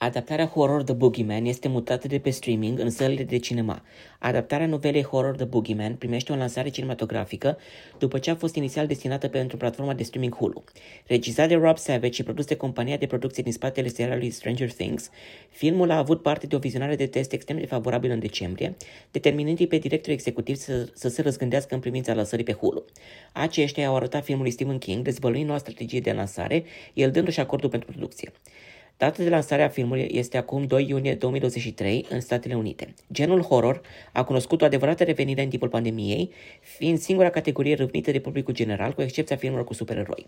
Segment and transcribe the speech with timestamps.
[0.00, 3.82] Adaptarea horror The Boogeyman este mutată de pe streaming în sălile de cinema.
[4.18, 7.58] Adaptarea novelei horror The Boogeyman primește o lansare cinematografică
[7.98, 10.64] după ce a fost inițial destinată pentru platforma de streaming Hulu.
[11.06, 15.10] Regizat de Rob Savage și produs de compania de producție din spatele serialului Stranger Things,
[15.50, 18.76] filmul a avut parte de o vizionare de test extrem de favorabilă în decembrie,
[19.10, 22.84] determinându-i pe directorul executiv să, să se răzgândească în privința lăsării pe Hulu.
[23.32, 27.90] Aceștia au arătat filmului Stephen King, dezvăluind noua strategie de lansare, el dându-și acordul pentru
[27.90, 28.32] producție.
[28.98, 32.94] Data de lansare a filmului este acum 2 iunie 2023 în Statele Unite.
[33.12, 33.80] Genul horror
[34.12, 36.30] a cunoscut o adevărată revenire în timpul pandemiei,
[36.60, 40.26] fiind singura categorie râvnită de publicul general, cu excepția filmelor cu supereroi.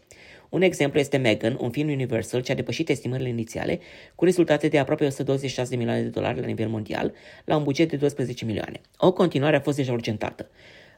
[0.48, 3.80] Un exemplu este Megan, un film Universal ce a depășit estimările inițiale,
[4.14, 7.12] cu rezultate de aproape 126 de milioane de dolari la nivel mondial,
[7.44, 8.80] la un buget de 12 milioane.
[8.96, 10.48] O continuare a fost deja urgentată.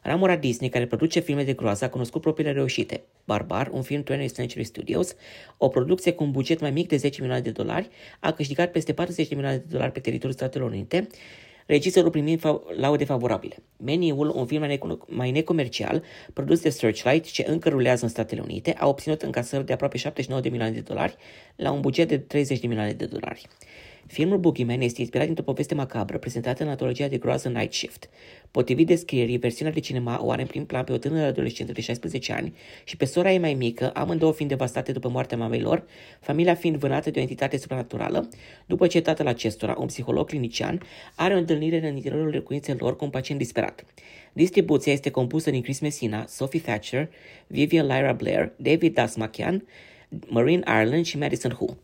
[0.03, 3.03] Ramura Disney, care produce filme de groază, a cunoscut propriile reușite.
[3.25, 5.15] Barbar, un film 20th Century Studios,
[5.57, 7.89] o producție cu un buget mai mic de 10 milioane de dolari,
[8.21, 11.07] a câștigat peste 40 de milioane de dolari pe teritoriul Statelor Unite,
[11.67, 13.57] regizorul primind fa- laude favorabile.
[13.77, 18.41] Meniul, un film mai, neco- mai necomercial, produs de Searchlight, ce încă rulează în Statele
[18.41, 21.17] Unite, a obținut încasări de aproape 79 de milioane de dolari
[21.57, 23.47] la un buget de 30 de milioane de dolari.
[24.07, 28.09] Filmul Boogeyman este inspirat dintr-o poveste macabră prezentată în antologia de groază Night Shift.
[28.51, 31.81] Potrivit descrierii, versiunea de cinema o are în prim plan pe o tânără adolescentă de
[31.81, 35.85] 16 ani și pe sora ei mai mică, amândouă fiind devastate după moartea mamei lor,
[36.21, 38.29] familia fiind vânată de o entitate supranaturală,
[38.67, 40.81] după ce tatăl acestora, un psiholog clinician,
[41.15, 43.85] are o întâlnire în interiorul locuinței lor cu un pacient disperat.
[44.33, 47.09] Distribuția este compusă din Chris Messina, Sophie Thatcher,
[47.47, 49.65] Vivian Lyra Blair, David Dasmakian,
[50.27, 51.77] Marine Ireland și Madison Hu.